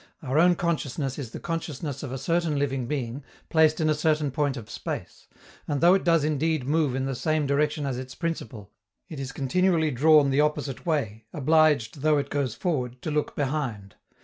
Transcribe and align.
Our 0.23 0.39
own 0.39 0.55
consciousness 0.55 1.19
is 1.19 1.29
the 1.29 1.39
consciousness 1.39 2.01
of 2.01 2.11
a 2.11 2.17
certain 2.17 2.57
living 2.57 2.87
being, 2.87 3.23
placed 3.49 3.79
in 3.79 3.87
a 3.87 3.93
certain 3.93 4.31
point 4.31 4.57
of 4.57 4.67
space; 4.67 5.27
and 5.67 5.79
though 5.79 5.93
it 5.93 6.03
does 6.03 6.23
indeed 6.23 6.65
move 6.67 6.95
in 6.95 7.05
the 7.05 7.13
same 7.13 7.45
direction 7.45 7.85
as 7.85 7.99
its 7.99 8.15
principle, 8.15 8.71
it 9.09 9.19
is 9.19 9.31
continually 9.31 9.91
drawn 9.91 10.31
the 10.31 10.41
opposite 10.41 10.87
way, 10.87 11.25
obliged, 11.33 12.01
though 12.01 12.17
it 12.17 12.31
goes 12.31 12.55
forward, 12.55 12.99
to 13.03 13.11
look 13.11 13.35
behind. 13.35 13.93